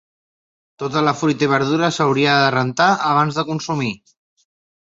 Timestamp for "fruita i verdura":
1.19-1.89